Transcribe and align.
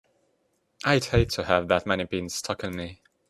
I'd 0.83 1.05
hate 1.05 1.29
to 1.33 1.43
have 1.43 1.67
that 1.67 1.85
many 1.85 2.05
pins 2.07 2.33
stuck 2.33 2.63
in 2.63 2.75
me! 2.75 3.03